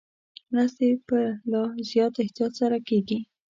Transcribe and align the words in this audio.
مرستې 0.51 0.89
په 1.09 1.19
لا 1.51 1.63
زیات 1.89 2.13
احتیاط 2.23 2.51
سره 2.61 2.77
کېږي. 2.87 3.19